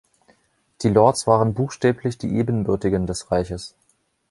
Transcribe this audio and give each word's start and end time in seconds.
Die 0.81 0.89
Lords 0.89 1.27
waren 1.27 1.53
buchstäblich 1.53 2.17
die 2.17 2.35
Ebenbürtigen 2.35 3.05
des 3.05 3.29
Reiches. 3.29 3.75